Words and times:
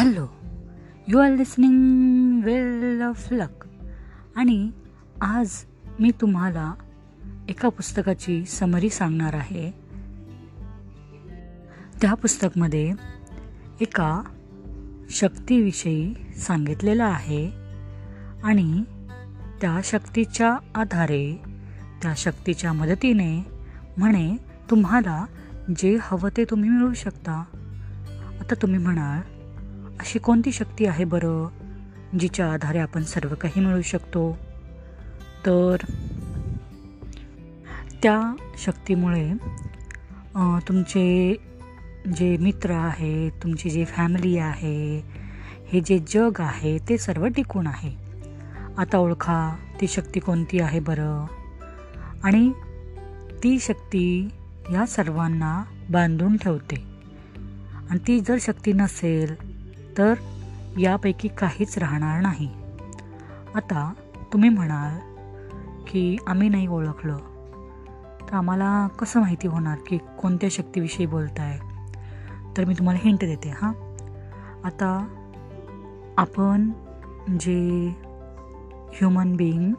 Hello 0.00 0.26
you 1.08 1.18
are 1.18 1.36
listening 1.36 2.44
well 2.44 3.02
of 3.02 3.32
luck. 3.32 3.64
आणि 4.36 4.70
आज 5.20 5.50
मी 6.00 6.10
तुम्हाला 6.20 6.74
एका 7.48 7.68
पुस्तकाची 7.68 8.44
समरी 8.44 8.88
सांगणार 8.88 9.34
आहे. 9.34 9.70
त्या 12.02 12.14
पुस्तकमध्ये 12.14 12.92
एका 13.80 14.22
शक्तीविषयी 15.10 16.14
सांगितलेलं 16.36 17.04
आहे 17.04 17.52
आणि 18.42 18.84
त्या 19.60 19.80
शक्तीच्या 19.84 20.56
आधारे 20.74 21.40
त्या 22.02 22.14
शक्तीच्या 22.16 22.72
मदतीने 22.72 23.46
म्हणे 23.96 24.36
तुम्हाला 24.70 25.26
जे 25.76 25.98
हवं 26.02 26.36
ते 26.36 26.44
तुम्ही 26.44 26.70
मिळवू 26.70 26.94
शकता. 26.94 27.44
आता 28.40 28.54
तुम्ही 28.62 28.80
म्हणाल 28.80 29.39
अशी 30.00 30.18
कोणती 30.18 30.52
शक्ती 30.52 30.86
आहे 30.86 31.04
बरं 31.04 31.48
जिच्या 32.20 32.52
आधारे 32.52 32.78
आपण 32.78 33.02
सर्व 33.02 33.34
काही 33.34 33.60
मिळू 33.60 33.82
शकतो? 33.82 34.38
तर 35.46 35.76
त्या 38.02 38.34
शक्तीमुळे 38.58 39.32
तुमचे 40.68 41.36
जे 42.16 42.36
मित्र 42.36 42.70
आहे 42.70 43.28
तुमची 43.42 43.70
जी 43.70 43.84
फॅमिली 43.84 44.38
आहे 44.38 45.02
हे 45.68 45.80
जे 45.80 45.98
जग 46.08 46.40
आहे 46.40 46.78
ते 46.78 46.98
सर्व 46.98 47.26
टिकून 47.26 47.66
आहे. 47.66 47.96
आता 48.78 48.98
ओळखा 48.98 49.56
ती 49.80 49.88
शक्ती 49.88 50.20
कोणती 50.20 50.60
आहे 50.60 50.80
बरं? 50.80 51.26
आणि 52.24 52.52
ती 53.44 53.58
शक्ती 53.60 54.28
या 54.72 54.86
सर्वांना 54.86 55.62
बांधून 55.90 56.36
ठेवते. 56.36 56.84
आणि 57.90 57.98
ती 58.06 58.20
जर 58.20 58.36
शक्ती 58.40 58.72
नसेल 58.72 59.49
तर 59.98 60.14
यापैकी 60.78 61.28
काहीच 61.28 61.78
राहणार 61.78 62.20
नाही. 62.20 62.48
आता 63.54 63.92
तुम्ही 64.32 64.48
म्हणाल 64.48 64.98
की 65.88 66.16
आम्ही 66.26 66.48
नाही 66.48 66.66
ओळखलं. 66.66 67.18
तर 68.20 68.34
आम्हाला 68.34 68.88
कसं 68.88 69.20
माहिती 69.20 69.48
होणार 69.48 69.78
की 69.86 69.98
कोणत्या 69.98 70.48
शक्तीविषयी 70.52 71.06
बोलताय? 71.06 71.58
तर 72.56 72.64
मी 72.64 72.74
तुम्हाला 72.74 73.00
हिंट 73.02 73.18
देते 73.20 73.48
हां? 73.48 73.72
आता 74.64 74.92
आपण 76.18 76.70
जे 77.40 77.88
ह्युमन 78.92 79.36
बिईंग 79.36 79.72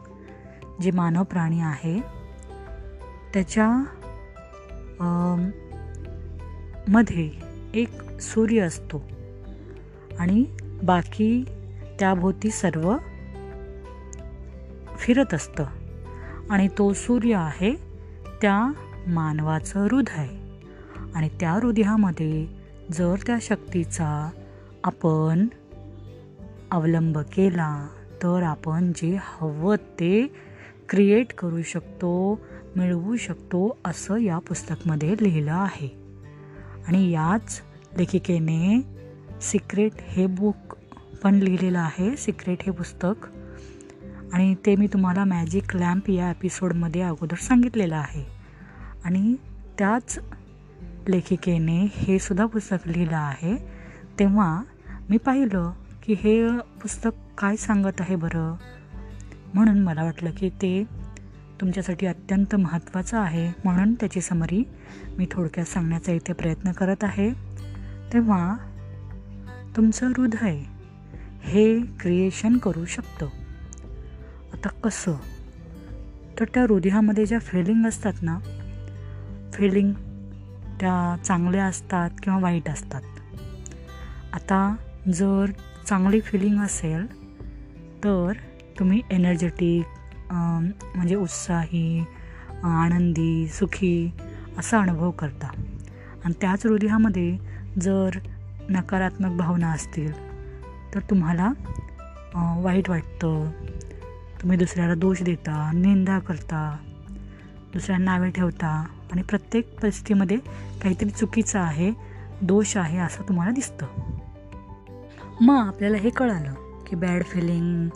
जे 0.82 0.92
मानव 0.92 1.24
प्राणी 1.24 1.62
आहे 1.62 2.00
त्याच्या 3.34 3.70
मध्ये 6.88 7.32
एक 7.74 8.20
सूर्य 8.22 8.62
असतो. 8.62 9.04
आणि 10.20 10.46
बाकी 10.84 11.46
त्याभोवती 12.00 12.50
सर्व 12.50 12.98
फिरत 14.98 15.34
असतं. 15.34 15.66
आणि 16.50 16.68
तो 16.78 16.94
सूर्य 16.94 17.36
आहे 17.36 17.76
त्या 18.42 18.74
मानवाचं 19.08 19.84
हृदय. 19.84 20.28
आणि 21.16 21.30
त्या 21.40 21.52
हृदयामध्ये 21.52 22.48
जर 22.92 23.16
त्या 23.26 23.38
शक्तीचा 23.42 24.30
आपण 24.84 25.48
अवलंब 26.72 27.18
केला 27.18 27.88
तर 28.24 28.44
आपण 28.44 28.92
जे 28.96 29.18
हवं 29.22 29.76
ते 29.76 30.34
क्रिएट 30.90 31.34
करू 31.34 31.62
शकतो 31.62 32.40
मिळवू 32.76 33.16
शकतो 33.16 33.78
असं 33.86 34.18
या 34.18 34.38
पुस्तकमध्ये 34.38 35.16
लिहिलं 35.22 35.54
आहे. 35.54 36.04
आणि 36.88 37.12
याच 37.12 37.62
लेखिकेने 37.98 38.91
सिक्रेट 39.42 39.92
हे 40.00 40.26
बुक 40.26 40.76
पण 41.24 41.36
लिहिलेलं 41.36 41.80
आहे 41.80 42.18
सिक्रेट 42.18 42.58
हे 42.62 42.72
पुस्तक. 42.72 43.28
आणि 44.34 44.56
ते 44.66 44.76
मी 44.76 44.88
तुम्हाला 44.88 45.24
मॅजिक 45.24 45.76
लॅम्प 45.76 46.10
या 46.10 46.30
एपिसोडमध्ये 46.30 47.02
अगोदर 47.02 47.36
सांगितलेलं 47.36 47.96
आहे. 47.96 48.26
आणि 49.04 49.36
त्याच 49.78 50.20
लेखिकेने 51.08 51.86
हे 51.92 52.20
सुद्धा 52.20 52.46
पुस्तक 52.46 52.88
लिहिलं 52.88 53.18
आहे. 53.18 53.58
तेव्हा 54.20 54.64
मी 55.10 55.18
पाहिलं 55.18 55.72
की 56.04 56.14
हे 56.14 56.58
पुस्तक 56.58 57.12
काय 57.38 57.56
सांगत 57.56 58.02
आहे 58.02 58.16
बरं? 58.16 58.56
म्हणून 59.54 59.80
मला 59.80 60.04
वाटलं 60.04 60.32
की 60.32 60.50
ते 60.50 60.84
तुमच्यासाठी 61.62 62.06
अत्यंत 62.06 62.56
महत्त्वाचं 62.56 63.18
आहे. 63.18 63.54
म्हणून 63.64 63.94
त्याची 63.94 64.22
समरी 64.22 64.64
मी 65.18 65.28
थोडक्यात 65.32 65.66
सांगण्याचा 65.66 66.12
इथे 66.12 66.34
प्रयत्न 66.34 66.72
करत 66.72 67.04
आहे. 67.04 67.32
तेव्हा 68.14 68.56
तुमचं 69.76 70.08
हृदय 70.08 70.60
हे 71.44 71.82
क्रिएशन 72.00 72.58
करू 72.58 72.86
शकतं. 72.86 73.28
आता 74.54 74.70
कसं? 74.84 75.14
तर 76.40 76.46
त्या 76.54 76.64
हृदयामध्ये 76.64 77.26
ज्या 77.26 77.40
फिलिंग 77.40 77.86
असतात 77.86 78.14
ना 78.22 78.38
फिलिंग 79.54 79.94
त्या 80.80 81.16
चांगल्या 81.24 81.66
असतात 81.66 82.10
किंवा 82.24 82.40
वाईट 82.40 82.70
असतात. 82.70 83.02
आता 84.34 84.76
जर 85.14 85.52
चांगली 85.88 86.20
फिलिंग 86.22 86.60
असेल 86.60 87.06
तर 88.04 88.32
तुम्ही 88.80 89.02
एनर्जेटिक 89.12 90.32
म्हणजे 90.32 91.16
उत्साही 91.16 92.04
आनंदी 92.64 93.48
सुखी 93.48 94.12
असा 94.58 94.80
अनुभव 94.80 95.12
करता. 95.12 95.48
आणि 96.26 96.34
त्याच 96.42 96.66
हृदयामध्ये 96.66 97.38
जर 97.82 98.20
नकारात्मक 98.72 99.38
भावना 99.38 99.72
असतील 99.72 100.12
तर 100.94 101.00
तुम्हाला 101.10 101.52
वाईट 102.62 102.90
वाटतं. 102.90 103.50
तुम्ही 104.42 104.58
दुसऱ्याला 104.58 104.94
दोष 104.94 105.22
देता 105.24 105.72
निंदा 105.74 106.20
करता 106.20 106.78
दुसऱ्यांना 107.74 108.12
नावे 108.12 108.30
ठेवता 108.32 108.70
आणि 109.12 109.22
प्रत्येक 109.22 109.80
परिस्थितीमध्ये 109.80 110.38
काहीतरी 110.82 111.10
चुकीचं 111.10 111.60
आहे 111.60 111.92
दोष 112.42 112.76
आहे 112.78 112.98
असं 112.98 113.28
तुम्हाला 113.28 113.52
दिसतं. 113.52 113.86
मग 115.42 115.68
आपल्याला 115.68 115.98
हे 115.98 116.10
कळालं 116.10 116.54
की 116.88 116.96
बॅड 116.96 117.24
फिलिंग 117.24 117.90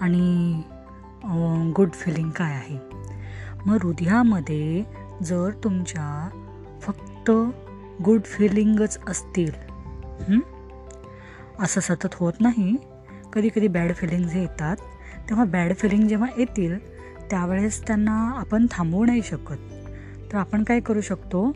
आणि 0.00 0.62
गुड 1.76 1.90
फिलिंग 1.92 2.30
काय 2.30 2.52
आहे. 2.52 2.78
मग 3.66 3.78
हृदयामध्ये 3.82 4.84
जर 5.22 5.50
तुमच्या 5.64 6.28
फक्त 6.82 7.30
गुड 8.04 8.20
फिलिंगच 8.24 8.98
असतील 9.08 9.52
असं 11.58 11.80
सतत 11.80 12.14
होत 12.14 12.32
नाही. 12.40 12.76
कधी 13.32 13.48
कधी 13.48 13.68
बॅड 13.68 13.94
फिलिंग्ज 13.94 14.36
येतात. 14.36 14.76
तेव्हा 15.28 15.44
बॅड 15.44 15.74
फिलिंग 15.74 16.08
जेव्हा 16.08 16.28
येतील 16.38 16.78
त्यावेळेस 17.30 17.86
त्यांना 17.86 18.30
आपण 18.38 18.66
थांबवू 18.70 19.04
नाही 19.04 19.22
शकत. 19.22 19.56
तर 20.32 20.38
आपण 20.38 20.64
काय 20.64 20.80
करू 20.80 21.00
शकतो? 21.00 21.52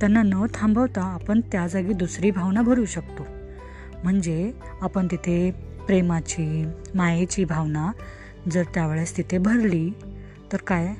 त्यांना 0.00 0.22
न 0.22 0.46
थांबवता 0.54 1.02
आपण 1.02 1.40
त्या 1.40 1.66
जागी 1.66 1.92
दुसरी 1.92 2.30
भावना 2.30 2.62
भरू 2.62 2.84
शकतो. 2.84 3.26
म्हणजे 4.02 4.52
आपण 4.80 5.06
तिथे 5.10 5.50
प्रेमाची 5.86 6.66
मायेची 6.94 7.44
भावना 7.44 7.92
जर 8.52 8.62
त्यावेळेस 8.74 9.16
तिथे 9.16 9.38
भरली 9.38 9.90
तर 10.52 10.56
काय 10.56 10.94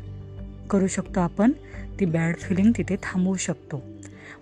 करू 0.70 0.86
शकतो 0.86 1.20
आपण? 1.20 1.52
ती 2.00 2.04
बॅड 2.04 2.36
फिलिंग 2.36 2.72
तिथे 2.76 2.96
थांबवू 3.02 3.36
शकतो. 3.36 3.76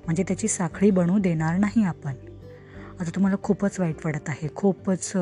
म्हणजे 0.05 0.23
त्याची 0.23 0.49
साखळी 0.49 0.91
बनवू 0.91 1.19
देणार 1.19 1.59
नाही 1.59 1.85
आपण. 1.85 2.13
आता 3.01 3.11
तुम्हाला 3.11 3.37
खूपच 3.43 3.81
वाईट 3.81 3.97
वाटत 4.05 4.29
आहे. 4.29 4.49
खूपच 4.55 5.13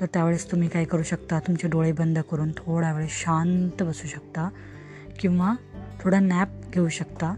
तर 0.00 0.04
त्यावेळेस 0.04 0.50
तुम्ही 0.50 0.68
काय 0.68 0.84
करू 0.84 1.02
शकता? 1.02 1.38
तुमचे 1.38 1.68
डोळे 1.68 1.92
बंद 1.92 2.18
करून 2.18 2.52
थोडा 2.56 2.92
वेळ 2.92 3.06
शांत 3.08 3.82
बसू 3.82 4.06
शकता 4.06 4.48
किंवा 5.20 5.54
थोडा 6.00 6.20
नॅप 6.20 6.48
घेऊ 6.72 6.88
शकता. 6.88 7.34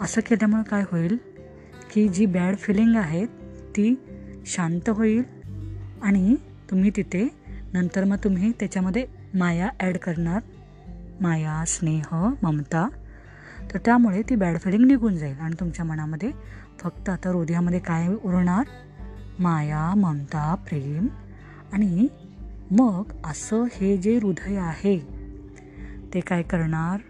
असं 0.00 0.20
केल्यामुळे 0.20 0.62
काय 0.70 0.82
होईल 0.82 1.18
की 1.92 2.08
जी 2.08 2.26
बॅड 2.26 2.56
फिलिंग 2.56 2.96
आहे 2.96 3.26
ती 3.76 3.94
शांत 4.46 4.88
होईल 4.88 5.22
आणि 6.02 6.36
तुम्ही 6.70 6.90
तिथे 6.96 7.28
नंतर 7.72 8.04
मग 8.04 8.16
तुम्ही 8.16 8.52
त्याच्यामध्ये 8.60 9.06
माया 9.34 9.68
ॲड 9.80 9.96
करणार. 9.96 10.42
माया 11.20 11.64
स्नेह 11.66 12.14
ममता. 12.42 12.88
तर 13.74 13.78
त्यामुळे 13.78 14.22
ती 14.22 14.34
बॅड 14.34 14.58
फिलिंग 14.58 14.84
निघून 14.84 15.16
जाईल 15.16 15.38
आणि 15.40 15.54
तुमच्या 15.60 15.84
मनामध्ये 15.84 16.30
फक्त 16.80 17.08
आता 17.08 17.28
हृदयामध्ये 17.28 17.78
काय 17.78 18.08
उरणार? 18.08 18.64
माया 19.38 19.94
ममता 19.94 20.54
प्रेम 20.54 21.06
आणि 21.72 22.08
मग 22.70 23.02
असं 23.24 23.64
हे 23.72 23.96
जे 23.96 24.16
हृदय 24.16 24.56
आहे 24.56 24.98
ते 26.14 26.20
काय 26.20 26.42
करणार? 26.42 27.00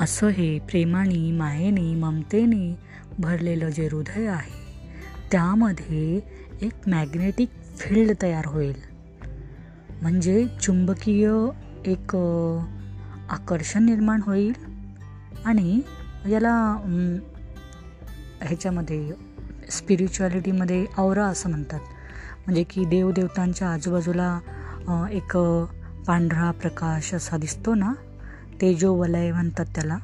असं 0.00 0.28
हे 0.28 0.58
प्रेमाने 0.58 1.32
मायेने 1.32 1.94
ममतेने 1.94 2.78
भरलेलं 3.18 3.68
जे 3.68 3.88
हृदय 3.92 4.26
आहे 4.26 4.60
त्यामध्ये 5.32 6.20
एक 6.62 6.88
मॅग्नेटिक 6.88 7.48
फील्ड 7.76 8.12
तयार 8.22 8.46
होईल. 8.46 8.74
म्हणजे 10.02 10.46
चुंबकीय 10.62 11.30
एक 11.86 12.16
आकर्षण 13.30 13.84
निर्माण 13.84 14.20
होईल 14.22 14.52
आणि 15.44 15.80
याला 16.28 16.56
ह्याच्यामध्ये 18.42 19.12
स्पिरिच्युअलिटीमध्ये 19.70 20.84
औरा 20.98 21.24
असं 21.26 21.50
म्हणतात. 21.50 21.80
म्हणजे 22.46 22.62
की 22.62 22.84
देवदेवतांच्या 22.84 23.68
आजूबाजूला 23.68 24.38
एक 25.12 25.36
पांढरा 26.06 26.50
प्रकाश 26.50 27.12
असा 27.14 27.36
दिसतो 27.36 27.74
ना 27.74 27.92
तेजो 28.60 28.94
वलय 28.94 29.30
म्हणतात 29.32 29.66
त्याला 29.74 29.98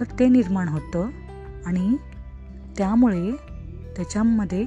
तर 0.00 0.04
ते 0.18 0.28
निर्माण 0.28 0.68
होतं. 0.68 1.08
आणि 1.66 1.96
त्यामुळे 2.78 3.30
त्याच्यामध्ये 3.96 4.66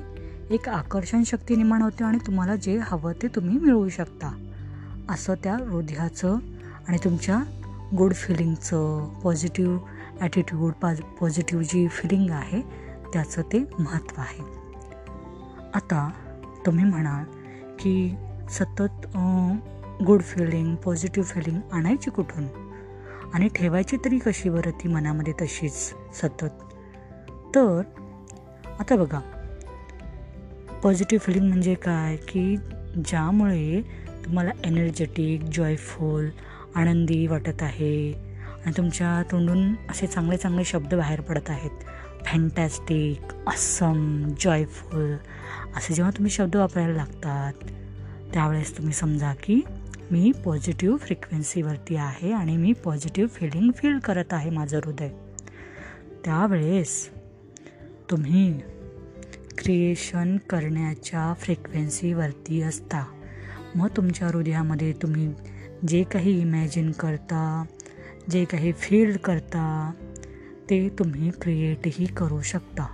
एक 0.51 0.69
आकर्षण 0.69 1.23
शक्ती 1.23 1.55
निर्माण 1.55 1.81
होते 1.81 2.03
आणि 2.03 2.17
तुम्हाला 2.27 2.55
जे 2.55 2.77
हवं 2.81 3.11
ते 3.21 3.27
तुम्ही 3.27 3.57
मिळवू 3.57 3.89
शकता. 3.89 4.31
असं 5.09 5.33
त्या 5.43 5.55
हृदयाचं 5.69 6.37
आणि 6.87 6.97
तुमच्या 7.03 7.39
गुड 7.97 8.13
फिलिंगचं 8.13 9.09
पॉझिटिव्ह 9.23 9.79
ॲटिट्यूड 10.21 10.71
पाज 10.71 10.99
पॉझिटिव्ह 11.19 11.63
जी 11.63 11.87
फिलिंग 11.87 12.29
आहे 12.29 12.61
त्याचं 13.13 13.41
ते 13.41 13.59
महत्त्व 13.79 14.21
आहे. 14.21 14.43
आता 15.73 16.09
तुम्ही 16.65 16.85
म्हणाल 16.85 17.23
की 17.79 18.15
सतत 18.49 19.17
गुड 20.03 20.21
फिलिंग 20.21 20.75
पॉझिटिव्ह 20.75 21.27
फिलिंग 21.27 21.61
आणायची 21.71 22.09
कुठून? 22.09 22.47
आणि 23.33 23.47
ठेवायची 23.55 23.97
तरी 24.05 24.17
कशी 24.17 24.49
बरं 24.49 24.71
ती 24.71 24.87
मनामध्ये 24.87 25.33
तशीच 25.33 25.93
सतत? 26.13 26.63
तर 27.55 27.81
आता 28.79 28.95
बघा. 28.95 29.19
पॉझिटिव्ह 30.83 31.25
फिलिंग 31.25 31.47
म्हणजे 31.47 31.73
काय? 31.73 32.15
की 32.15 32.55
ज्यामुळे 33.05 33.81
तुम्हाला 34.25 34.51
एनर्जेटिक 34.63 35.43
जॉयफुल 35.43 36.29
आनंदी 36.75 37.27
वाटत 37.27 37.61
आहे. 37.61 38.13
आणि 38.65 38.71
तुमच्या 38.77 39.23
तोंडून 39.31 39.73
असे 39.89 40.07
चांगले 40.07 40.37
चांगले 40.37 40.63
शब्द 40.63 40.95
बाहेर 40.95 41.21
पडत 41.21 41.49
आहेत. 41.49 41.71
फॅन्टॅस्टिक 42.25 43.33
असम 43.47 44.23
जॉयफुल 44.39 45.15
असे 45.75 45.93
जेव्हा 45.93 46.11
तुम्ही 46.11 46.31
शब्द 46.31 46.55
वापरायला 46.55 46.93
लागतात 46.93 47.53
त्यावेळेस 48.33 48.77
तुम्ही 48.77 48.93
समजा 48.93 49.33
की 49.33 49.61
मी 50.11 50.31
पॉझिटिव्ह 50.45 50.97
फ्रिक्वेन्सीवरती 50.97 51.95
आहे 51.95 52.31
आणि 52.31 52.57
मी 52.57 52.73
पॉझिटिव्ह 52.73 53.29
फिलिंग 53.29 53.71
फील 53.71 53.99
करत 53.99 54.33
आहे 54.33 54.49
माझं 54.49 54.79
हृदय. 54.85 55.09
त्यावेळेस 56.25 57.09
तुम्ही 58.11 58.59
क्रिएशन 59.57 60.37
करण्याच्या 60.37 61.33
फ्रिक्वेन्सीवरती 61.39 62.61
असता. 62.61 63.05
मग 63.75 63.87
तुमच्या 63.97 64.27
हृदयामध्ये 64.27 64.93
तुम्ही 64.93 65.33
जे 65.87 66.03
काही 66.03 66.41
इमॅजिन 66.41 66.91
करता 66.91 67.65
जे 68.29 68.45
काही 68.45 68.71
फील 68.71 69.17
करता 69.17 69.91
ते 70.73 70.89
तुम्ही 70.89 71.29
क्रिएटही 71.31 72.05
करू 72.05 72.41
शकता. 72.41 72.85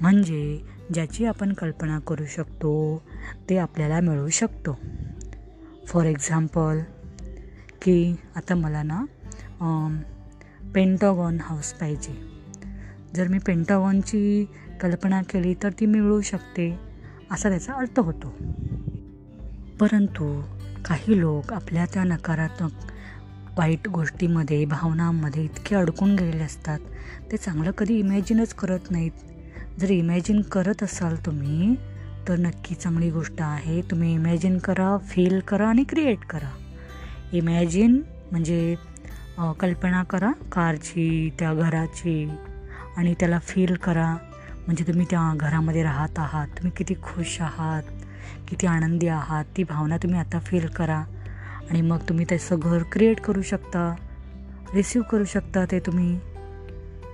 म्हणजे 0.00 0.60
ज्याची 0.94 1.24
आपण 1.24 1.52
कल्पना 1.52 1.98
करू 1.98 2.24
शकतो 2.26 3.02
ते 3.50 3.56
आपल्याला 3.58 4.00
मिळू 4.00 4.28
शकतो. 4.28 4.78
फॉर 5.86 6.04
एक्झाम्पल 6.04 6.78
की 7.82 8.14
आता 8.36 8.54
मला 8.54 8.82
ना 8.82 9.04
पेंटागॉन 10.74 11.38
हाऊस 11.40 11.72
पाहिजे. 11.72 12.14
जर 13.14 13.28
मी 13.28 13.38
पेंटागॉनची 13.38 14.44
कल्पना 14.80 15.22
केली 15.22 15.54
तर 15.62 15.70
ती 15.80 15.86
मिळू 15.86 16.20
शकते 16.20 16.78
असा 17.30 17.48
त्याचा 17.48 17.72
अर्थ 17.72 18.00
होतो. 18.00 18.34
परंतु 19.80 20.42
काही 20.84 21.20
लोक 21.20 21.52
आपल्या 21.52 21.84
त्या 21.84 22.04
नकारात्मक 22.04 22.72
वाईट 23.58 23.88
गोष्टीमध्ये 23.88 24.64
भावनांमध्ये 24.64 25.44
इतके 25.44 25.74
अडकून 25.76 26.14
गेलेले 26.16 26.42
असतात. 26.42 26.78
ते 27.30 27.36
चांगलं 27.36 27.70
कधी 27.78 27.98
इमॅजिनच 27.98 28.52
करत 28.54 28.90
नाहीत. 28.90 29.10
जर 29.80 29.90
इमॅजिन 29.90 30.40
करत 30.42 30.82
असाल 30.82 31.16
तुम्ही 31.26 31.74
तर 32.28 32.38
नक्की 32.38 32.74
चांगली 32.74 33.10
गोष्ट 33.10 33.40
आहे. 33.40 33.80
तुम्ही 33.90 34.12
इमॅजिन 34.14 34.58
करा 34.58 34.96
फील 35.08 35.38
करा 35.40 35.68
आणि 35.68 35.84
क्रिएट 35.88 36.24
करा. 36.30 36.50
इमॅजिन 37.32 38.00
म्हणजे 38.30 38.74
कल्पना 39.60 40.02
करा 40.02 40.30
कारची 40.52 41.30
त्या 41.38 41.52
घराची 41.54 42.30
आणि 42.96 43.14
त्याला 43.20 43.38
फील 43.38 43.74
करा. 43.74 44.14
म्हणजे 44.66 44.84
तुम्ही 44.84 45.06
त्या 45.10 45.32
घरामध्ये 45.36 45.82
राहत 45.82 46.18
आहात 46.18 46.48
तुम्ही 46.48 46.72
किती 46.76 46.94
खुश 47.02 47.40
आहात 47.40 47.82
किती 48.48 48.66
आनंदी 48.66 49.06
आहात 49.08 49.44
ती 49.56 49.62
भावना 49.64 49.96
तुम्ही 49.96 50.20
आता 50.20 50.38
फील 50.38 50.66
करा. 50.66 51.02
आणि 51.70 51.80
मग 51.80 51.98
तुम्ही 52.08 52.26
त्याचं 52.28 52.56
घर 52.58 52.82
क्रिएट 52.92 53.20
करू 53.20 53.42
शकता 53.42 53.94
रिसीव 54.74 55.02
करू 55.02 55.24
शकता 55.24 55.64
ते 55.64 55.78
तुम्ही. 55.78 56.20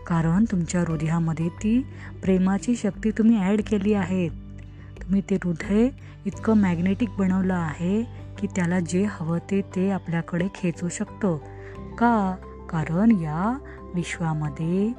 कारण 0.07 0.45
तुमच्या 0.51 0.81
हृदयामध्ये 0.81 1.49
ती 1.49 1.87
प्रेमाची 2.23 2.77
शक्ती 2.77 3.11
तुम्ही 3.11 3.39
ॲड 3.39 3.61
केली 3.61 3.95
आहे. 3.95 4.29
तुम्ही 5.03 5.23
ते 5.31 5.35
हृदय 5.45 5.89
इतकं 6.27 6.57
मॅग्नेटिक 6.57 7.09
बनवलं 7.19 7.55
आहे 7.55 8.03
की 8.39 8.47
त्याला 8.47 8.81
जे 8.81 9.07
हवं 9.11 9.39
ते 9.39 9.61
ते 9.61 9.91
आपल्याकडे 9.91 10.49
खेचू 10.55 10.89
शकतं. 10.89 11.37
का? 11.99 12.37
कारण 12.71 13.11
या 13.11 13.59
विश्वामध्ये 13.95 14.93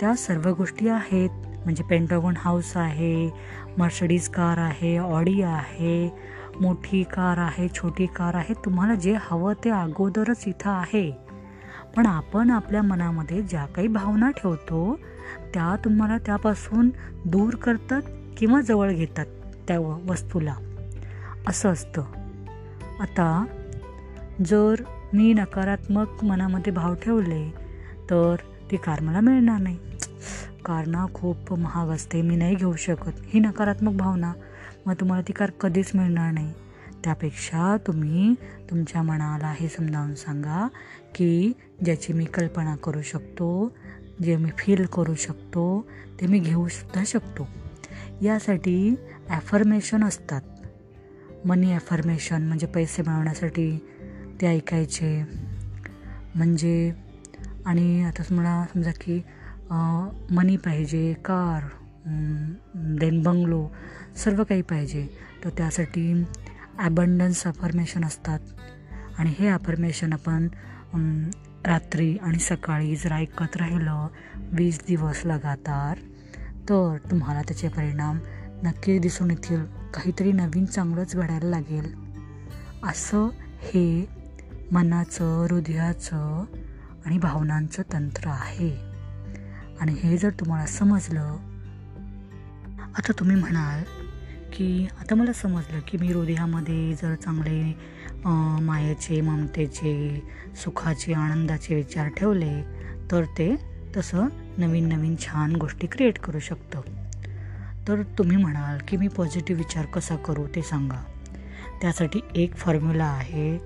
त्या 0.00 0.14
सर्व 0.14 0.54
गोष्टी 0.54 0.88
आहेत. 0.88 1.30
म्हणजे 1.64 1.84
पेंटागॉन 1.84 2.34
हाऊस 2.38 2.76
आहे 2.76 3.30
मर्सडीज 3.78 4.28
कार 4.28 4.58
आहे 4.58 4.98
ऑडी 4.98 5.42
आहे 5.42 6.12
मोठी 6.60 7.02
कार 7.02 7.38
आहे 7.38 7.68
छोटी 7.68 8.06
कार 8.06 8.34
आहे. 8.34 8.54
तुम्हाला 8.64 8.94
जे 8.94 9.16
हवं 9.20 9.52
ते 9.64 9.70
अगोदरच 9.70 10.44
इथं 10.46 10.70
आहे. 10.70 11.10
पण 11.96 12.06
आपण 12.06 12.50
आपल्या 12.50 12.82
मनामध्ये 12.82 13.42
ज्या 13.42 13.66
काही 13.66 13.88
भावना 13.88 14.30
ठेवतो 14.30 14.98
त्या 15.54 15.76
तुम्हाला 15.84 16.18
त्यापासून 16.18 16.90
दूर 17.24 17.54
करतात 17.54 18.02
किंवा 18.36 18.60
जवळ 18.60 18.92
घेतात 18.92 19.26
त्या 19.68 19.80
वस्तूला. 19.80 20.54
असं 21.48 21.68
असतं. 21.68 22.02
आता 23.00 23.44
जर 24.46 24.74
मी 25.12 25.32
नकारात्मक 25.32 26.24
मनामध्ये 26.24 26.72
भाव 26.72 26.94
ठेवले 26.94 27.54
तर 28.10 28.36
ती 28.70 28.76
कार 28.76 29.00
मला 29.00 29.20
मिळणार 29.20 29.60
नाही. 29.60 29.78
कार 30.64 31.06
खूप 31.14 31.58
महाग 31.58 31.88
असते 31.88 32.22
मी 32.22 32.36
नाही 32.36 32.54
घेऊ 32.54 32.72
शकत. 32.72 33.20
ही 33.24 33.40
नकारात्मक 33.40 33.92
भावना. 33.92 34.32
मग 34.88 34.94
तुम्हाला 35.00 35.22
ती 35.28 35.32
कार 35.32 35.50
कधीच 35.60 35.90
मिळणार 35.94 36.30
नाही. 36.32 36.52
त्यापेक्षा 37.04 37.76
तुम्ही 37.86 38.34
तुमच्या 38.70 39.02
मनाला 39.02 39.52
हे 39.58 39.68
समजावून 39.68 40.14
सांगा 40.14 40.66
की 41.14 41.52
ज्याची 41.84 42.12
मी 42.12 42.24
कल्पना 42.24 42.74
करू 42.76 43.02
शकतो 43.02 43.48
जे 44.22 44.36
मी 44.36 44.50
फील 44.58 44.84
करू 44.92 45.14
शकतो 45.14 45.64
ते 46.20 46.26
मी 46.26 46.38
घेऊसुद्धा 46.38 47.02
शकतो. 47.06 47.46
यासाठी 48.22 48.94
ॲफर्मेशन 49.28 50.04
असतात. 50.04 50.40
मनी 51.46 51.72
ॲफर्मेशन 51.72 52.42
म्हणजे 52.42 52.66
पैसे 52.66 53.02
मिळवण्यासाठी 53.02 53.70
ते 54.40 54.46
ऐकायचे. 54.46 55.22
म्हणजे 56.34 56.92
आणि 57.66 58.02
आता 58.04 58.22
तुम्हाला 58.22 58.64
समजा 58.74 58.90
की 59.00 59.22
मनी 60.30 60.56
पाहिजे 60.56 61.12
कार 61.24 61.68
देन 62.74 63.22
बंगलो 63.22 63.68
सर्व 64.16 64.44
काही 64.44 64.62
पाहिजे. 64.62 65.08
तर 65.44 65.50
त्यासाठी 65.50 66.24
ॲबंडन्स 66.78 67.46
अफर्मेशन 67.46 68.04
असतात. 68.04 68.40
आणि 69.18 69.34
हे 69.38 69.48
अफर्मेशन 69.48 70.12
आपण 70.12 70.48
रात्री 71.64 72.16
आणि 72.16 72.38
सकाळी 72.38 72.96
जर 72.96 73.12
ऐकत 73.12 73.56
राहिलं 73.56 74.06
वीस 74.36 74.80
दिवस 74.86 75.22
लगातार 75.24 75.98
तर 76.68 76.96
तुम्हाला 77.10 77.42
त्याचे 77.42 77.68
परिणाम 77.68 78.18
नक्की 78.62 78.98
दिसून 78.98 79.30
येतील. 79.30 79.64
काहीतरी 79.94 80.32
नवीन 80.32 80.64
चांगलंच 80.64 81.16
घडायला 81.16 81.48
लागेल. 81.48 81.94
असं 82.82 83.28
हे 83.60 84.08
मनाचं 84.72 85.46
हृदयाचं 85.50 86.44
आणि 87.06 87.18
भावनांचं 87.18 87.82
तंत्र 87.92 88.28
आहे. 88.28 88.78
आणि 89.80 89.92
हे 89.92 90.16
जर 90.18 90.30
तुम्हाला 90.30 90.66
समजलं 90.66 91.36
आता 92.96 93.12
तुम्ही 93.12 93.36
म्हणाल 93.36 93.82
की 94.52 94.86
आता 95.00 95.14
मला 95.14 95.32
समजलं 95.32 95.80
की 95.88 95.98
मी 95.98 96.12
हृदयामध्ये 96.12 96.92
जर 96.92 97.14
चांगले 97.14 97.62
मायेचे 98.64 99.20
ममतेचे 99.20 99.92
सुखाचे 100.62 101.12
आनंदाचे 101.12 101.74
विचार 101.74 102.08
ठेवले 102.08 102.62
तर 103.10 103.24
ते 103.38 103.54
तसं 103.96 104.28
नवीन 104.58 104.88
नवीन 104.88 105.14
छान 105.16 105.54
गोष्टी 105.56 105.86
क्रिएट 105.86 106.18
करू 106.18 106.38
शकतं. 106.38 106.80
तर 107.88 108.02
तुम्ही 108.18 108.36
म्हणाल 108.36 108.78
की 108.88 108.96
मी 108.96 109.08
पॉझिटिव्ह 109.08 109.62
विचार 109.62 109.86
कसा 109.86 110.16
करू 110.16 110.46
ते 110.46 110.62
सांगा. 110.62 111.02
त्यासाठी 111.82 112.20
एक 112.34 112.54
फॉर्म्युला 112.54 113.04
आहे 113.04 113.56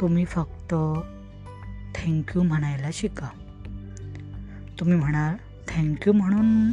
तुम्ही 0.00 0.24
फक्त 0.24 0.74
थँक्यू 1.94 2.42
म्हणायला 2.42 2.90
शिका. 2.92 3.28
तुम्ही 4.80 4.96
म्हणाल 4.96 5.34
थँक्यू 5.68 6.12
म्हणून 6.12 6.72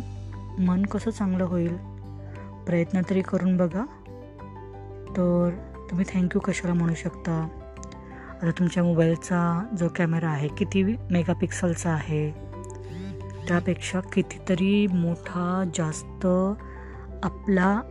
मन 0.66 0.84
कसं 0.86 1.12
चांगलं 1.12 1.44
होईल? 1.44 1.89
प्रयत्न 2.70 3.02
तरी 3.10 3.22
करून 3.22 3.58
बघा. 3.58 3.86
तर 5.10 5.50
तुम्ही 5.90 6.06
थँक्यू 6.14 6.40
कशाला 6.40 6.74
म्हणू 6.74 6.94
शकता? 6.94 7.48
आता 8.42 8.52
तुमच्या 8.52 8.84
मोबाईलचा 8.84 9.66
जो 9.80 9.88
कॅमेरा 9.96 10.30
आहे 10.30 10.48
किती 10.48 10.84
मेगापिक्सलचा 10.84 11.90
आहे? 11.90 12.32
त्यापेक्षा 13.48 14.00
कितीतरी 14.00 14.88
मोठा 14.88 15.72
जास्त 15.76 16.26
आपला 17.24 17.82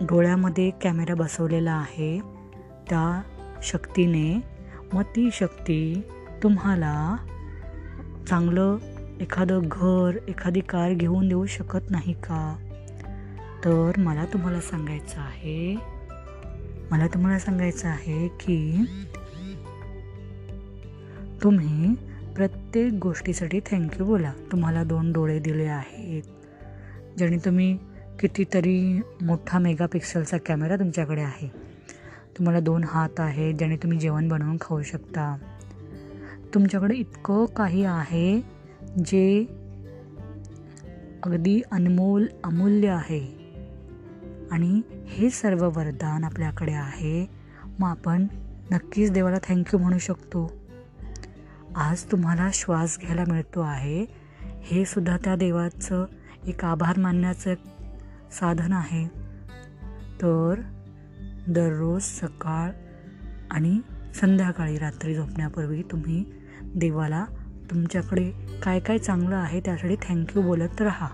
डोळ्यामध्ये 0.00 0.70
कॅमेरा 0.70 1.14
बसवलेला 1.14 1.72
आहे. 1.72 2.20
त्या 2.88 3.22
शक्तीने. 3.62 4.40
मग 4.92 5.02
ती 5.02 5.28
शक्ती 5.32 6.02
तुम्हाला 6.42 7.16
चांगलं 8.28 8.76
एखादं 9.20 9.60
घर 9.64 10.16
एखादी 10.28 10.60
कार 10.60 10.92
घेऊन 10.92 11.28
देऊ 11.28 11.46
शकत 11.46 11.90
नाही 11.90 12.12
का? 12.12 12.61
तर 13.64 13.92
मला 13.98 14.24
तुम्हाला 14.24 14.60
सांगायचं 14.60 15.20
आहे 15.20 15.76
मला 16.90 17.06
तुम्हाला 17.06 17.38
सांगायचं 17.38 17.88
आहे 17.88 18.28
की 18.28 18.84
तुम्ही 21.42 21.94
प्रत्येक 22.34 22.92
गोष्टीसाठी 22.92 23.60
थँक्यू 23.60 24.06
बोला. 24.06 24.32
तुम्हाला 24.52 24.84
दोन 24.84 25.12
डोळे 25.12 25.38
दिले 25.38 25.64
आहेत 25.64 26.22
ज्याने 27.18 27.36
तुम्ही 27.36 27.78
कितीतरी 28.20 29.00
मोठा 29.22 29.58
मेगापिक्सलचा 29.58 30.36
कॅमेरा 30.38 30.76
तुमच्याकडे 30.76 31.22
आहे. 31.22 31.48
तुम्हाला 32.38 32.60
दोन 32.60 32.84
हात 32.84 33.20
आहेत 33.20 33.54
ज्याने 33.54 33.76
तुम्ही 33.76 33.98
जेवण 33.98 34.28
बनवून 34.28 34.56
खाऊ 34.60 34.82
शकता. 34.82 35.36
तुमच्याकडे 36.54 36.94
इतकं 36.94 37.44
काही 37.44 37.84
आहे 37.84 38.40
जे 39.04 39.46
अगदी 41.22 41.62
अनमोल 41.72 42.26
अमूल्य 42.44 42.88
आहे. 42.88 43.41
आणि 44.52 44.80
हे 45.08 45.30
सर्व 45.30 45.70
वरदान 45.76 46.24
आपल्याकडे 46.24 46.72
आहे. 46.72 47.30
मग 47.78 47.88
आपण 47.88 48.26
नक्कीच 48.70 49.10
देवाला 49.10 49.36
थँक्यू 49.48 49.78
म्हणू 49.78 49.98
शकतो. 49.98 50.52
आज 51.76 52.04
तुम्हाला 52.04 52.50
श्वास 52.52 52.98
घ्यायला 53.00 53.24
मिळतो 53.28 53.60
आहे. 53.60 54.06
हे 54.62 54.84
सुद्धा 54.84 55.16
त्या 55.16 55.36
देवाचं 55.36 56.06
एक 56.46 56.64
आभार 56.64 56.98
मानण्याचं 56.98 57.54
साधन 58.32 58.72
आहे. 58.72 59.08
तर 60.22 60.54
दररोज 61.48 62.02
सकाळ 62.02 62.70
आणि 63.50 63.80
संध्याकाळी 64.20 64.78
रात्री 64.78 65.14
झोपण्यापूर्वी 65.14 65.82
तुम्ही 65.82 66.24
देवाला 66.76 67.24
तुमच्याकडे 67.70 68.32
काय 68.62 68.80
काय 68.80 68.98
चांगलं 68.98 69.36
आहे 69.36 69.60
त्यासाठी 69.60 69.96
थँक्यू 70.08 70.42
बोलत 70.42 70.82
राहा. 70.82 71.08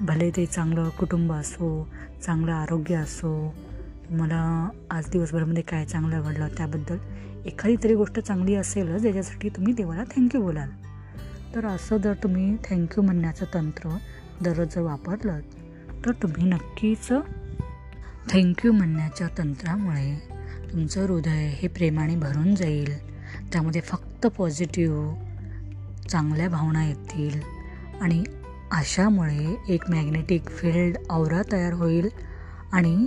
भले 0.00 0.30
ते 0.30 0.46
चांगलं 0.46 0.88
कुटुंब 0.88 1.32
असो 1.32 1.88
चांगलं 2.26 2.52
आरोग्य 2.52 2.94
असो 2.94 3.54
तुम्हाला 4.08 4.68
आज 4.90 5.10
दिवसभरामध्ये 5.10 5.62
काय 5.62 5.84
चांगलं 5.84 6.22
घडलं 6.22 6.48
त्याबद्दल 6.48 6.96
एखादी 7.46 7.76
तरी 7.84 7.94
गोष्ट 7.94 8.20
चांगली 8.20 8.54
असेलच 8.54 9.00
ज्याच्यासाठी 9.00 9.48
तुम्ही 9.48 9.72
देवाला 9.72 10.04
थँक्यू 10.04 10.42
बोलाल. 10.42 10.68
तर 11.54 11.64
असं 11.64 11.96
जर 11.96 12.14
तुम्ही 12.14 12.56
थँक्यू 12.70 13.02
म्हणण्याचं 13.02 13.44
तंत्र 13.54 13.96
दररोज 14.42 14.68
जर 14.68 14.80
वापरलं 14.80 15.40
तर 16.06 16.12
तुम्ही 16.12 16.44
नक्कीच 16.44 17.08
थँक्यू 18.32 18.72
म्हणण्याच्या 18.72 19.28
तंत्रामुळे 19.38 20.16
तुमचं 20.72 21.06
हृदय 21.06 21.48
हे 21.48 21.68
प्रेमाने 21.68 22.16
भरून 22.16 22.54
जाईल. 22.54 22.98
त्यामध्ये 23.52 23.80
फक्त 23.80 24.26
पॉझिटिव्ह 24.26 25.14
चांगल्या 26.08 26.48
भावना 26.48 26.84
येतील 26.86 27.40
आणि 28.00 28.24
अशामुळे 28.74 29.56
एक 29.68 29.90
मॅग्नेटिक 29.90 30.48
फील्ड 30.48 30.96
आवरा 31.10 31.42
तयार 31.52 31.72
होईल 31.72 32.08
आणि 32.72 33.06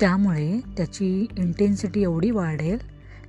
त्यामुळे 0.00 0.60
त्याची 0.76 1.26
इंटेन्सिटी 1.38 2.02
एवढी 2.02 2.30
वाढेल 2.30 2.78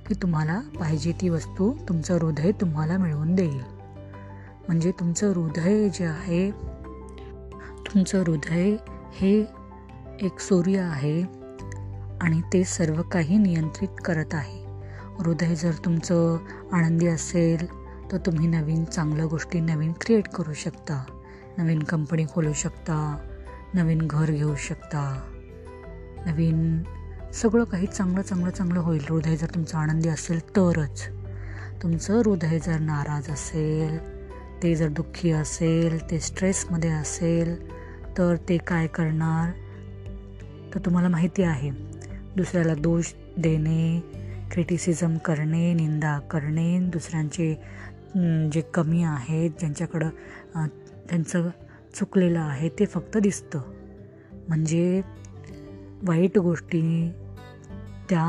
की 0.06 0.14
तुम्हाला 0.14 0.60
पाहिजे 0.80 1.12
ती 1.12 1.28
वस्तू 1.28 1.72
तुमचं 1.88 2.14
हृदय 2.14 2.50
तुम्हाला 2.50 2.96
मिळवून 2.98 3.34
देईल. 3.34 3.60
म्हणजे 4.68 4.90
तुमचं 4.90 5.32
हृदय 5.32 5.88
जे 5.88 6.04
आहे 6.04 6.50
तुमचं 7.86 8.22
हृदय 8.22 8.76
हे 9.12 9.46
एक 10.20 10.40
सूर्य 10.40 10.78
आहे 10.78 11.22
आणि 12.20 12.40
ते 12.52 12.64
सर्व 12.64 13.02
काही 13.02 13.38
नियंत्रित 13.38 14.02
करत 14.04 14.34
आहे. 14.34 14.64
हृदय 15.18 15.54
जर 15.54 15.72
तुमचं 15.84 16.36
आनंदी 16.72 17.06
असेल 17.06 17.81
तर 18.12 18.18
तुम्ही 18.18 18.46
नवीन 18.46 18.84
चांगल्या 18.84 19.26
गोष्टी 19.26 19.60
नवीन 19.60 19.92
क्रिएट 19.92 20.28
करू 20.28 20.52
शकता. 20.52 21.04
नवीन 21.58 21.78
कंपनी 21.78 22.24
खोलू 22.34 22.52
शकता. 22.52 23.18
नवीन 23.74 23.98
घर 24.06 24.30
घेऊ 24.30 24.54
शकता. 24.56 25.22
नवीन 26.26 26.82
सगळं 27.32 27.64
काही 27.64 27.86
चांगलं 27.86 28.22
चांगलं 28.22 28.50
चांगलं 28.50 28.80
होईल. 28.80 29.00
हृदय 29.08 29.36
जर 29.36 29.46
तुमचं 29.54 29.78
आनंदी 29.78 30.08
असेल 30.08 30.48
तरच. 30.48 31.08
तुमचं 31.82 32.18
हृदय 32.18 32.58
जर 32.58 32.78
नाराज 32.78 33.30
असेल 33.30 33.98
ते 34.62 34.74
जर 34.74 34.88
दुःखी 34.88 35.30
असेल 35.30 36.10
ते 36.10 36.20
स्ट्रेसमध्ये 36.20 36.90
असेल 36.90 37.72
तर 38.18 38.36
ते 38.48 38.58
काय 38.58 38.86
करणार? 38.86 39.52
तर 40.74 40.80
तुम्हाला 40.84 41.08
माहिती 41.08 41.42
आहे. 41.42 41.70
दुसऱ्याला 42.36 42.74
दोष 42.74 43.12
देणे 43.38 44.00
क्रिटिसिझम 44.52 45.16
करणे 45.16 45.74
निंदा 45.74 46.18
करणे 46.18 46.78
दुसऱ्यांचे 46.80 47.62
जे 48.52 48.60
कमी 48.74 49.02
आहेत 49.02 49.50
ज्यांच्याकडं 49.58 50.08
त्यांचं 51.08 51.48
चुकलेलं 51.94 52.40
आहे 52.40 52.68
ते 52.68 52.86
फक्त 52.86 53.16
दिसतं. 53.16 53.60
म्हणजे 54.48 55.02
वाईट 56.02 56.38
गोष्टी 56.38 57.12
त्या 58.08 58.24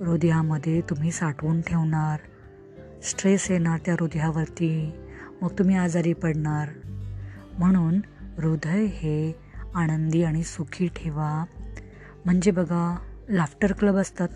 हृदयामध्ये 0.00 0.80
तुम्ही 0.80 1.10
साठवून 1.10 1.60
ठेवणार. 1.60 2.18
स्ट्रेस 3.02 3.50
येणार 3.50 3.78
त्या 3.84 3.94
हृदयावरती 4.00 4.92
मग 5.42 5.52
तुम्ही 5.58 5.76
आजारी 5.76 6.12
पडणार. 6.12 6.68
म्हणून 7.58 8.00
हृदय 8.38 8.84
हे 8.84 9.34
आनंदी 9.74 10.22
आणि 10.22 10.42
सुखी 10.42 10.86
ठेवा. 10.86 11.44
म्हणजे 12.24 12.50
बघा 12.50 12.96
लाफ्टर 13.30 13.72
क्लब 13.72 13.96
असतात. 13.96 14.28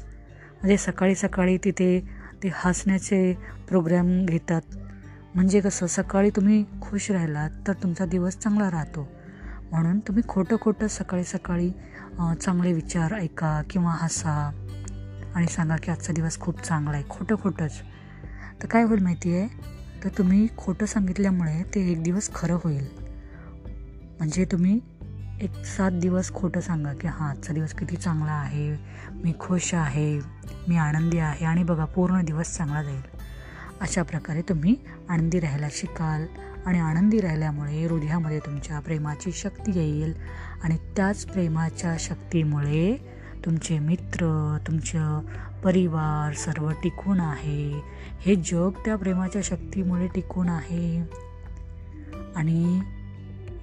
म्हणजे 0.52 0.76
सकाळी 0.76 1.14
सकाळी 1.14 1.56
तिथे 1.64 2.00
ते 2.42 2.50
हसण्याचे 2.54 3.32
प्रोग्रॅम 3.68 4.24
घेतात. 4.26 4.76
म्हणजे 5.34 5.60
कसं 5.60 5.86
सकाळी 5.86 6.30
तुम्ही 6.30 6.64
खुश 6.82 7.10
राहिलात 7.10 7.50
तर 7.66 7.72
तुमचा 7.72 8.04
दिवस 8.04 8.36
चांगला 8.38 8.70
राहतो. 8.70 9.08
म्हणून 9.70 9.98
तुम्ही 9.98 10.22
खोटं 10.28 10.56
खोटं 10.60 10.86
सकाळी 10.86 11.24
सकाळी 11.24 11.70
चांगले 12.40 12.72
विचार 12.72 13.12
ऐका 13.12 13.60
किंवा 13.70 13.96
हसा 14.00 14.50
आणि 15.34 15.46
सांगा 15.46 15.76
की 15.76 15.90
आजचा 15.90 16.12
दिवस 16.12 16.38
खूप 16.38 16.60
चांगला 16.60 16.96
आहे 16.96 17.04
खोटं 17.08 17.36
खोटंच. 17.42 17.80
तर 18.62 18.66
काय 18.66 18.82
होईल 18.82 19.02
माहिती 19.02 19.36
आहे 19.36 19.48
तर 20.04 20.08
तुम्ही 20.08 20.46
खोटं 20.56 20.86
सांगितल्यामुळे 20.86 21.62
ते 21.74 21.90
एक 21.92 22.02
दिवस 22.02 22.30
खरं 22.34 22.58
होईल. 22.64 22.86
म्हणजे 24.18 24.44
तुम्ही 24.44 24.78
एक 25.40 25.64
सात 25.66 25.92
दिवस 25.92 26.30
खोटं 26.32 26.60
सांगा 26.60 26.92
की 26.92 27.08
हां 27.08 27.28
आजचा 27.30 27.52
दिवस 27.52 27.72
किती 27.74 27.96
चांगला 27.96 28.32
आहे 28.32 28.70
मी 29.14 29.32
खुश 29.40 29.74
आहे. 29.74 30.35
मी 30.68 30.76
आनंदी 30.76 31.18
आहे 31.18 31.44
आणि 31.44 31.62
बघा 31.62 31.84
पूर्ण 31.84 32.24
दिवस 32.24 32.56
चांगला 32.56 32.82
जाईल. 32.82 33.02
अशा 33.80 34.02
प्रकारे 34.02 34.42
तुम्ही 34.42 34.76
आनंदी 35.08 35.40
राहायला 35.40 35.68
शिकाल 35.70 36.26
आणि 36.66 36.78
आनंदी 36.78 37.20
राहिल्यामुळे 37.20 37.86
हृदयामध्ये 37.86 38.38
तुमच्या 38.38 38.80
प्रेमाची 38.80 39.32
शक्ती 39.32 39.78
येईल 39.78 40.14
आणि 40.62 40.76
त्याच 40.96 41.24
प्रेमाच्या 41.26 41.96
शक्तीमुळे 41.98 42.96
तुमचे 43.44 43.78
मित्र 43.78 44.26
तुमचं 44.66 45.20
परिवार 45.64 46.34
सर्व 46.34 46.70
टिकून 46.70 47.20
आहे. 47.20 47.82
हे 48.20 48.34
जग 48.36 48.70
त्या 48.84 48.96
प्रेमाच्या 48.96 49.42
शक्तीमुळे 49.44 50.06
टिकून 50.06 50.48
आहे. 50.48 50.98
आणि 52.36 52.80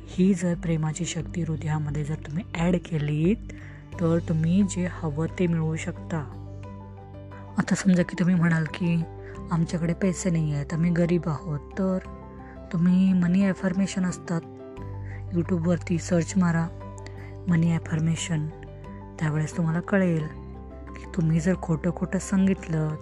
ही 0.07 0.33
जर 0.33 0.55
प्रेमाची 0.55 1.05
शक्ती 1.05 1.41
हृदयामध्ये 1.41 2.03
जर 2.03 2.15
तुम्ही 2.15 2.43
ॲड 2.55 2.75
केलीत 2.75 3.51
तर 3.99 4.19
तुम्ही 4.29 4.63
जे 4.63 4.87
हवं 4.91 5.27
ते 5.39 5.47
मिळवू 5.47 5.75
शकता. 5.75 6.42
आता 7.57 7.75
समजा 7.75 8.03
की 8.03 8.15
तुम्ही 8.19 8.35
म्हणाल 8.35 8.63
की 8.73 8.95
आमच्याकडे 9.51 9.93
पैसे 9.93 10.29
नाही 10.29 10.53
आहेत 10.53 10.73
आम्ही 10.73 10.91
गरीब 10.91 11.27
आहोत 11.27 11.59
तर 11.79 11.97
तुम्ही 12.73 13.13
मनी 13.13 13.45
ॲफर्मेशन 13.47 14.05
असतात. 14.05 14.41
यूट्यूबवरती 15.33 15.97
सर्च 15.97 16.33
मारा 16.37 16.67
मनी 17.47 17.71
ॲफर्मेशन 17.71 18.47
त्यावेळेस 19.19 19.57
तुम्हाला 19.57 19.79
कळेल 19.79 20.27
की 20.95 21.05
तुम्ही 21.15 21.39
जर 21.39 21.53
खोटं 21.61 21.91
खोटं 21.95 22.19
सांगितलं 22.19 22.95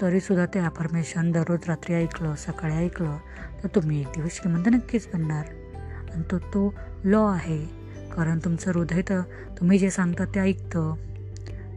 तरीसुद्धा 0.00 0.46
ते 0.46 0.60
ॲफर्मेशन 0.60 1.30
दररोज 1.32 1.68
रात्री 1.68 1.94
ऐकलं 1.94 2.34
सकाळी 2.34 2.74
ऐकलं 2.74 3.16
तर 3.62 3.68
तुम्ही 3.68 4.00
एक 4.00 4.06
दिवस 4.06 4.32
श्रीमंत 4.32 4.68
नक्कीच 4.68 5.08
बनणार. 5.14 5.44
आणि 6.14 6.22
तो 6.30 6.38
तो 6.38 6.74
लॉ 7.04 7.26
आहे. 7.26 7.82
कारण 8.16 8.38
तुमचं 8.38 8.72
हृदय 8.72 9.02
तर 9.08 9.20
तुम्ही 9.60 9.78
जे 9.78 9.90
सांगता 9.90 10.24
ते 10.24 10.40
ऐकतं. 10.40 10.94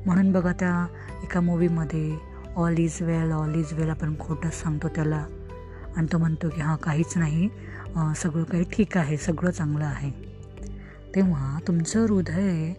म्हणून 0.05 0.31
बघा 0.31 0.51
त्या 0.51 0.87
एका 1.23 1.41
मूवीमध्ये 1.41 2.17
all 2.55 2.77
is 2.77 2.97
well 3.01 3.31
all 3.31 3.55
is 3.55 3.73
well 3.73 3.89
आपण 3.89 4.19
खोटंच 4.19 4.53
सांगतो 4.53 4.87
त्याला. 4.87 5.25
आणि 5.95 6.07
तो 6.11 6.17
म्हणतो 6.17 6.49
की 6.49 6.61
हां 6.61 6.77
काहीच 6.77 7.17
नाही. 7.17 7.49
सगळं 8.15 8.43
काही 8.43 8.63
ठीक 8.71 8.97
आहे 8.97 9.17
सगळं 9.17 9.51
चांगलं 9.51 9.85
आहे. 9.85 10.11
तेव्हा 11.15 11.59
तुमचं 11.67 12.05
हृदय 12.05 12.73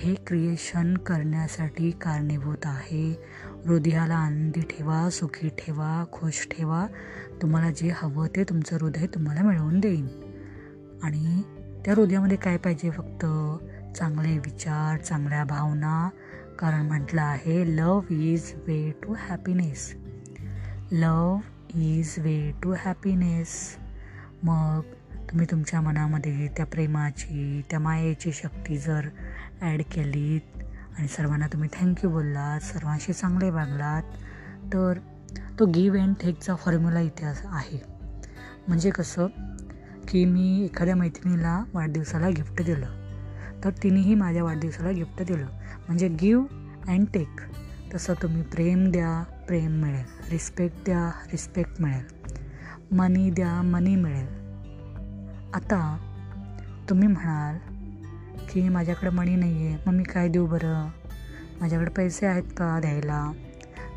हे 0.00 0.14
क्रिएशन 0.26 0.94
करण्यासाठी 0.96 1.90
कारणीभूत 1.90 2.66
आहे. 2.66 3.10
हृदयाला 3.66 4.14
आनंदी 4.14 4.60
ठेवा 4.60 5.10
सुखी 5.10 5.48
ठेवा 5.48 6.04
खुश 6.12 6.46
ठेवा. 6.50 6.86
तुम्हाला 7.42 7.70
जे 7.70 7.90
हवं 7.96 8.26
ते 8.36 8.44
तुमचं 8.44 8.76
हृदय 8.80 9.06
तुम्हाला 9.06 9.42
मिळवून 9.42 9.80
देईन. 9.80 10.06
आणि 11.02 11.42
त्या 11.84 11.94
हृदयामध्ये 11.94 12.36
काय 12.36 12.56
पाहिजे 12.56 12.90
फक्त? 12.90 13.26
चांगले 13.96 14.38
विचार 14.38 14.98
चांगल्या 14.98 15.44
भावना 15.44 16.08
कारण 16.60 16.86
म्हटलं 16.86 17.22
आहे 17.22 17.76
love 17.76 18.00
is 18.10 18.52
way 18.54 18.92
to 19.02 19.14
happiness 19.18 19.94
love 20.92 21.38
is 21.74 22.14
way 22.18 22.52
to 22.62 22.74
happiness 22.78 23.76
मग 24.42 24.80
तुम्ही 25.30 25.46
तुमच्या 25.50 25.80
मनामध्ये 25.80 26.48
त्या 26.56 26.66
प्रेमाची 26.66 27.62
त्या 27.70 27.78
मायेची 27.78 28.32
शक्ती 28.32 28.78
जर 28.78 29.08
ॲड 29.60 29.82
केलीत 29.82 30.62
आणि 30.98 31.08
सर्वांना 31.08 31.46
तुम्ही 31.46 31.68
थँक्यू 31.80 32.10
बोललात 32.10 32.60
सर्वांशी 32.60 33.12
चांगले 33.12 33.50
वागलात 33.50 34.02
तर 34.72 34.98
तो 35.58 35.66
गिव्ह 35.66 36.00
अँड 36.00 36.14
टेकचा 36.22 36.54
फॉर्म्युला 36.54 37.00
इथे 37.00 37.26
आहे. 37.44 37.82
म्हणजे 38.68 38.90
कसं? 38.90 39.26
की 40.08 40.24
मी 40.24 40.64
एखाद्या 40.64 40.96
मैत्रिणीला 40.96 41.64
वाढदिवसाला 41.74 42.28
गिफ्ट 42.28 42.62
दिलं. 42.62 42.86
तर 43.64 43.70
तिनेही 43.82 44.14
माझ्या 44.14 44.44
वाढदिवसाला 44.44 44.90
गिफ्ट 44.90 45.22
दिलं. 45.22 45.46
म्हणजे 45.90 46.08
गिव्ह 46.08 46.44
अँड 46.88 47.06
टेक. 47.14 47.40
तसं 47.94 48.14
तुम्ही 48.14 48.42
प्रेम 48.42 48.90
द्या 48.90 49.44
प्रेम 49.46 49.70
मिळेल. 49.70 50.30
रिस्पेक्ट 50.30 50.76
द्या 50.84 51.10
रिस्पेक्ट 51.26 51.70
मिळेल. 51.80 52.04
मनी 52.96 53.30
द्या 53.30 53.62
मनी 53.62 53.96
मिळेल. 53.96 54.26
आता 55.54 55.98
तुम्ही 56.90 57.08
म्हणाल 57.08 57.56
की 58.50 58.68
माझ्याकडे 58.68 59.10
मणी 59.10 59.36
नाही 59.36 59.66
आहे 59.66 59.76
मग 59.86 59.94
मी 59.94 60.02
काय 60.02 60.28
देऊ 60.28 60.46
बरं? 60.46 60.88
माझ्याकडे 61.60 61.90
पैसे 61.90 62.26
आहेत 62.26 62.42
का 62.42 62.80
द्यायला? 62.80 63.32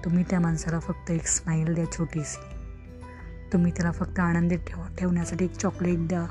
तुम्ही 0.05 0.23
त्या 0.29 0.39
माणसाला 0.39 0.79
फक्त 0.79 1.11
एक 1.11 1.27
स्माईल 1.27 1.73
द्या 1.73 1.91
छोटीशी. 1.91 2.55
तुम्ही 3.53 3.71
त्याला 3.71 3.91
फक्त 3.91 4.19
आनंदी 4.19 4.55
ठेव 4.55 4.83
ठेवण्यासाठी 4.97 5.45
एक 5.45 5.51
चॉकलेट 5.51 6.07
द्या. 6.07 6.25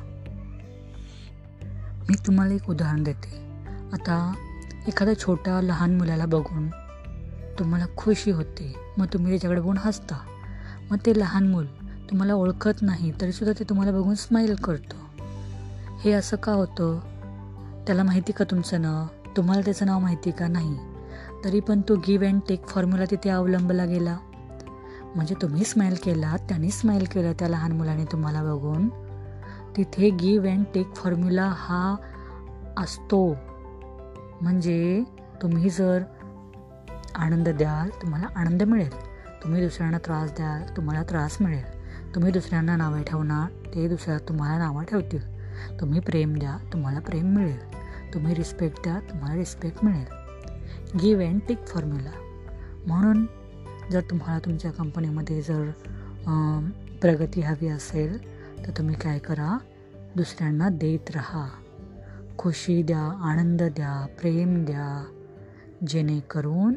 मी 2.08 2.14
तुम्हाला 2.26 2.54
एक 2.54 2.70
उदाहरण 2.70 3.02
देते. 3.02 3.36
आता 3.92 4.34
एखाद्या 4.88 5.18
छोट्या 5.18 5.60
लहान 5.60 5.96
मुलाला 5.96 6.26
बघून 6.26 6.68
तुम्हाला 7.58 7.84
खुशी 7.96 8.30
होते. 8.30 8.76
मग 8.98 9.06
तुम्ही 9.06 9.32
त्याच्याकडे 9.32 9.60
बघून 9.60 9.78
हसता. 9.78 10.14
मग 10.90 10.96
ते 11.06 11.18
लहान 11.18 11.48
मूल 11.48 11.66
तुम्हाला 12.10 12.34
ओळखत 12.34 12.82
नाही 12.82 13.12
तरीसुद्धा 13.20 13.58
ते 13.58 13.64
तुम्हाला 13.64 13.92
बघून 13.92 14.14
स्माईल 14.14 14.54
करतो. 14.54 14.96
हे 16.00 16.12
असं 16.12 16.36
का 16.36 16.52
होतं? 16.52 17.00
त्याला 17.86 18.02
माहिती 18.02 18.32
का 18.32 18.44
तुमचं 18.44 18.82
नाव? 18.82 19.06
तुम्हाला 19.36 19.62
त्याचं 19.64 19.86
नाव 19.86 19.98
माहिती 19.98 20.30
का 20.30 20.48
नाही? 20.48 20.76
तरी 21.44 21.60
पण 21.60 21.80
तो 21.80 21.96
गिव्ह 21.96 22.26
अँड 22.26 22.40
टेक 22.48 22.66
फॉर्म्युला 22.66 23.04
तिथे 23.10 23.30
अवलंबला 23.30 23.84
गेला. 23.84 24.18
म्हणजे 25.14 25.34
तुम्ही 25.42 25.64
स्माईल 25.64 25.94
केला 26.04 26.36
त्याने 26.48 26.70
स्माईल 26.70 27.04
केलं 27.04 27.32
त्या 27.32 27.48
लहान 27.48 27.72
मुलाने 27.72 28.04
तुम्हाला 28.04 28.42
बघून. 28.42 28.88
तिथे 29.76 30.10
गिव्ह 30.10 30.50
अँड 30.50 30.64
टेक 30.74 30.94
फॉर्म्युला 30.94 31.52
हा 31.56 31.96
असतो. 32.76 33.36
म्हणजे 34.42 35.02
तुम्ही 35.42 35.70
जर 35.70 36.02
आनंद 37.14 37.48
द्याल 37.48 37.88
तुम्हाला 38.02 38.26
आनंद 38.36 38.62
मिळेल. 38.62 38.94
तुम्ही 39.42 39.62
दुसऱ्यांना 39.62 39.98
त्रास 39.98 40.30
द्याल 40.30 40.76
तुम्हाला 40.76 41.02
त्रास 41.02 41.36
मिळेल. 41.40 42.14
तुम्ही 42.14 42.32
दुसऱ्यांना 42.32 42.76
नावे 42.76 43.02
ठेवणार 43.02 43.50
ते 43.74 43.88
दुसऱ्या 43.88 44.18
तुम्हाला 44.18 44.58
नावं 44.58 44.84
ठेवतील. 44.84 45.20
तुम्ही 45.80 46.00
प्रेम 46.00 46.34
द्या 46.34 46.56
तुम्हाला 46.72 47.00
प्रेम 47.00 47.34
मिळेल. 47.34 47.58
तुम्ही 48.14 48.34
रिस्पेक्ट 48.34 48.82
द्या 48.82 48.98
तुम्हाला 49.00 49.36
रिस्पेक्ट 49.36 49.84
मिळेल. 49.84 50.98
गिव 50.98 51.20
अँड 51.20 51.40
टेक 51.48 51.66
फॉर्म्युला 51.66 52.10
म्हणून 52.86 53.26
जर 53.90 54.00
तुम्हाला 54.00 54.38
तुमच्या 54.38 54.70
कंपनीमध्ये 54.70 55.40
जर 55.42 55.70
प्रगती 57.02 57.40
हवी 57.40 57.68
असेल 57.68 58.18
तर 58.66 58.70
तुम्ही 58.78 58.94
काय 58.94 59.18
करा? 59.18 59.58
दुसऱ्यांना 60.16 60.68
देत 60.68 61.10
राहा. 61.10 61.48
खुशी 62.42 62.82
द्या 62.82 63.02
आनंद 63.22 63.62
द्या 63.62 64.06
प्रेम 64.20 64.64
द्या. 64.64 65.04
जेणेकरून 65.86 66.74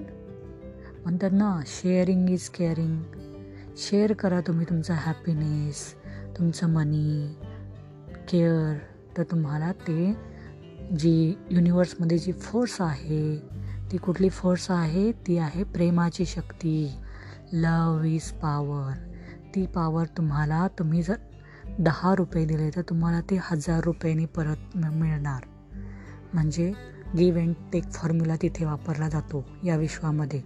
म्हणतात 1.03 1.29
ना 1.33 1.59
शेअरिंग 1.65 2.29
इज 2.29 2.49
केअरिंग 2.49 3.03
शेअर 3.77 4.13
करा 4.13 4.41
तुम्ही 4.41 4.65
तुमचा 4.69 4.93
हॅपीनेस 4.93 5.93
तुमचं 6.37 6.69
मनी 6.69 7.35
केअर 8.29 8.75
तर 9.17 9.23
तुम्हाला 9.23 9.71
ते 9.71 10.13
जी 10.99 11.33
युनिवर्समध्ये 11.51 12.17
जी 12.17 12.31
फोर्स 12.31 12.81
आहे 12.81 13.37
ती 13.91 13.97
कुठली 13.97 14.29
फोर्स 14.29 14.71
आहे? 14.71 15.11
ती 15.11 15.37
आहे 15.37 15.63
प्रेमाची 15.63 16.25
शक्ती. 16.25 16.91
लव 17.53 18.01
इज 18.03 18.31
पावर 18.31 18.93
ती 19.55 19.65
पावर 19.65 20.05
तुम्हाला 20.05 20.67
तुम्ही 20.79 21.01
जर 21.01 21.15
दहा 21.79 22.15
रुपये 22.15 22.45
दिले 22.45 22.69
तर 22.69 22.81
तुम्हाला 22.81 23.21
ते 23.21 23.39
हजार 23.41 23.83
रुपयांनी 23.83 24.25
परत 24.25 24.77
मिळणार. 24.77 25.43
म्हणजे 26.35 26.71
गिव्ह 27.17 27.41
अँड 27.41 27.53
टेक 27.73 27.83
फॉर्म्युला 27.83 28.35
तिथे 28.41 28.65
वापरला 28.65 29.09
जातो 29.09 29.45
या 29.63 29.75
विश्वामध्ये. 29.75 30.41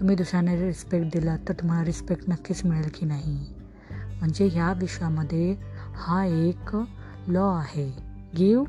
तुम्ही 0.00 0.16
दुसऱ्यांना 0.16 0.54
रिस्पेक्ट 0.54 1.06
दिलात 1.06 1.38
तर 1.48 1.52
तुम्हाला 1.52 1.84
रिस्पेक्ट 1.84 2.24
नक्कीच 2.28 2.64
मिळेल 2.64 2.90
की 2.94 3.06
नाही. 3.06 3.54
म्हणजे 3.90 4.46
ह्या 4.46 4.72
विश्वामध्ये 4.72 5.56
हा 5.94 6.24
एक 6.24 6.76
लॉ 7.28 7.56
आहे. 7.58 7.86
गिव 8.38 8.64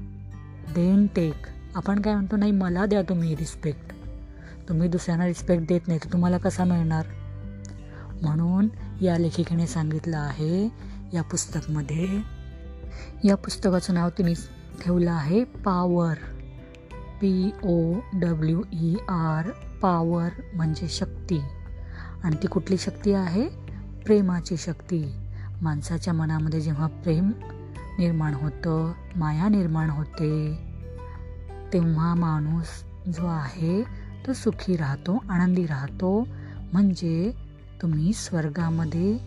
देन 0.75 1.07
टेक 1.07 1.47
आपण 1.75 2.01
काय 2.01 2.13
म्हणतो 2.13 2.35
नाही 2.35 2.51
मला 2.51 2.85
द्या 2.85 3.01
तुम्ही 3.01 3.35
रिस्पेक्ट 3.35 3.93
तुम्ही 4.69 4.89
दुसऱ्यांना 4.89 5.25
रिस्पेक्ट 5.25 5.67
देत 5.67 5.87
नाही 5.87 5.99
तर 6.03 6.13
तुम्हाला 6.13 6.37
कसा 6.37 6.63
मिळणार? 6.63 7.05
म्हणून 8.21 8.67
या 9.01 9.17
लेखिकेने 9.17 9.67
सांगितलं 9.67 10.17
आहे 10.17 10.69
या 11.13 11.21
पुस्तकमध्ये. 11.21 12.07
या 13.23 13.35
पुस्तकाचं 13.35 13.93
नाव 13.93 14.09
तिने 14.09 14.56
ठेवलं 14.81 15.11
आहे. 15.11 15.43
Power 15.43 16.13
P 17.21 17.51
O 17.63 17.93
W 18.13 18.61
E 18.73 18.95
R 19.09 19.49
power 19.81 20.29
म्हणजे 20.53 20.87
शक्ती. 20.87 21.41
आणि 22.23 22.35
ती 22.35 22.47
कुठली 22.47 22.77
शक्ती 22.77 23.13
आहे? 23.13 23.47
प्रेमाची 24.05 24.57
शक्ती. 24.57 25.15
माणसाच्या 25.61 26.13
मनामध्ये 26.13 26.61
जेव्हा 26.61 26.87
प्रेम 26.87 27.31
निर्माण 27.99 28.33
होतं 28.33 28.91
माया 29.15 29.47
निर्माण 29.47 29.89
होते 29.89 30.59
तेव्हा 31.73 32.13
माणूस 32.13 32.67
जो 33.07 33.25
आहे 33.25 33.83
तो 34.27 34.33
सुखी 34.33 34.75
राहतो 34.75 35.23
आनंदी 35.29 35.65
राहतो. 35.65 36.27
म्हणजे 36.73 37.31
तुम्ही 37.81 38.13
स्वर्गामध्ये 38.13 39.17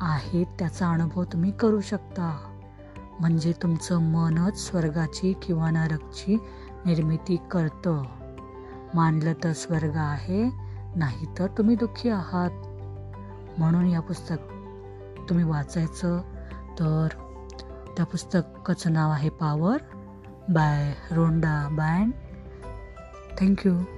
आहेत 0.00 0.46
त्याचा 0.58 0.90
अनुभव 0.90 1.24
तुम्ही 1.24 1.50
करू 1.50 1.80
शकता. 1.80 2.45
म्हणजे 3.20 3.52
तुमचं 3.52 3.98
मनच 3.98 4.58
स्वर्गाची 4.58 5.32
किंवा 5.42 5.70
नरकची 5.70 6.38
निर्मिती 6.84 7.36
करतं. 7.50 8.02
मानलं 8.94 9.32
तर 9.44 9.52
स्वर्ग 9.52 9.92
आहे 9.94 10.50
नाही 10.96 11.26
तर 11.38 11.46
तुम्ही 11.46 11.76
दुःखी 11.76 12.08
आहात. 12.08 12.50
म्हणून 13.58 13.86
या 13.86 14.00
पुस्तक 14.00 14.36
तुम्ही 15.28 15.44
वाचायचं. 15.44 16.20
तर 16.78 17.08
त्या 17.96 18.06
पुस्तकाचं 18.06 18.92
नाव 18.92 19.10
आहे 19.10 19.28
पावर 19.28 19.76
बाय 20.48 20.94
रोंडा 21.10 21.68
बँड 21.70 22.12
थँक्यू. 23.40 23.95